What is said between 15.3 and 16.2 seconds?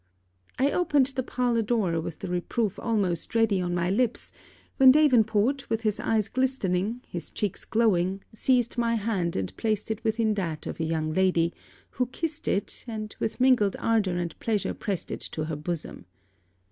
her bosom.